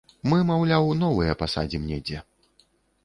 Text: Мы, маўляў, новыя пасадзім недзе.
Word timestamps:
Мы, 0.29 0.37
маўляў, 0.51 0.89
новыя 1.03 1.37
пасадзім 1.43 1.85
недзе. 1.91 2.27